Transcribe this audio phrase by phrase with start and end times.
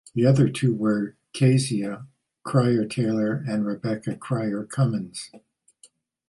[0.15, 2.07] The other two were Kezia
[2.43, 5.29] Cryer Taylor and Rebecca Cryer Cummins.